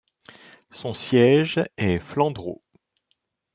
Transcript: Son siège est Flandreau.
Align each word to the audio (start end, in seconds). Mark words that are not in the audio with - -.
Son 0.71 0.95
siège 0.95 1.63
est 1.77 1.99
Flandreau. 1.99 2.63